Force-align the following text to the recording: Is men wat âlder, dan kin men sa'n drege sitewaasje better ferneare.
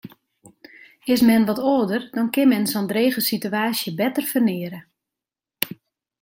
Is 1.13 1.21
men 1.29 1.45
wat 1.47 1.59
âlder, 1.73 2.01
dan 2.15 2.27
kin 2.35 2.49
men 2.51 2.65
sa'n 2.71 2.89
drege 2.91 3.21
sitewaasje 3.27 3.91
better 3.99 4.25
ferneare. 4.31 4.79